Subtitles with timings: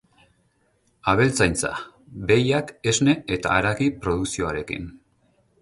[1.13, 1.69] Abeltzaintza:
[2.31, 4.93] Behiak, esne eta haragi produkzioarekin.